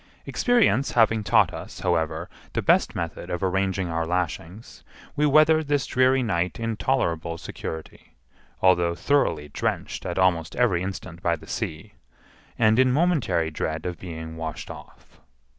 Experience 0.25 0.93
having 0.93 1.23
taught 1.23 1.53
us, 1.53 1.81
however, 1.81 2.27
the 2.53 2.61
best 2.63 2.95
method 2.95 3.29
of 3.29 3.43
arranging 3.43 3.87
our 3.87 4.07
lashings, 4.07 4.83
we 5.15 5.27
weathered 5.27 5.67
this 5.67 5.85
dreary 5.85 6.23
night 6.23 6.59
in 6.59 6.75
tolerable 6.75 7.37
security, 7.37 8.15
although 8.63 8.95
thoroughly 8.95 9.47
drenched 9.49 10.03
at 10.03 10.17
almost 10.17 10.55
every 10.55 10.81
instant 10.81 11.21
by 11.21 11.35
the 11.35 11.45
sea, 11.45 11.93
and 12.57 12.79
in 12.79 12.91
momentary 12.91 13.51
dread 13.51 13.85
of 13.85 13.99
being 13.99 14.37
washed 14.37 14.71
off. 14.71 15.19